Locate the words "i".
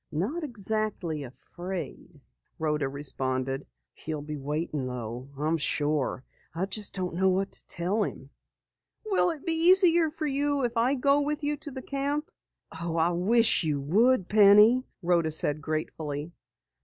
6.55-6.65, 10.75-10.95, 12.97-13.11